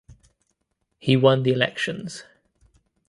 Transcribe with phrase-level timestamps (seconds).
[0.97, 2.23] He won the elections.